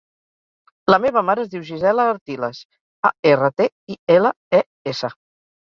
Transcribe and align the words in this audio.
La 0.93 0.97
meva 1.03 1.23
mare 1.27 1.43
es 1.47 1.51
diu 1.51 1.67
Gisela 1.67 2.07
Artiles: 2.15 2.63
a, 3.11 3.13
erra, 3.33 3.53
te, 3.63 3.71
i, 3.97 4.01
ela, 4.19 4.33
e, 4.63 4.67
essa. 4.95 5.17